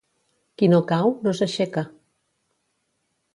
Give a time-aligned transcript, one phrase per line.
[0.61, 1.85] Qui no cau, no s'aixeca.